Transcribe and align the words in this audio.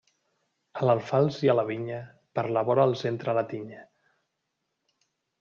A 0.79 0.87
l'alfals 0.87 1.37
i 1.47 1.51
a 1.53 1.55
la 1.57 1.65
vinya, 1.67 1.99
per 2.39 2.47
la 2.57 2.65
vora 2.71 2.87
els 2.91 3.05
entra 3.11 3.37
la 3.41 3.45
tinya. 3.53 3.87